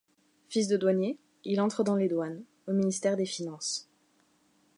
Fils 0.49 0.67
de 0.67 0.77
douanier, 0.77 1.19
il 1.45 1.61
entre 1.61 1.83
dans 1.83 1.95
les 1.95 2.07
douanes, 2.07 2.43
au 2.67 2.73
ministère 2.73 3.15
des 3.15 3.27
Finances. 3.27 3.87